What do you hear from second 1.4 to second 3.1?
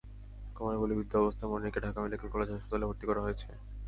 মনিরকে Dhaka medical college হাসপাতালে ভর্তি